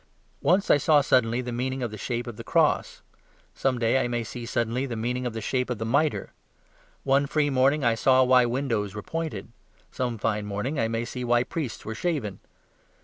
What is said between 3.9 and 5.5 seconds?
I may see suddenly the meaning of the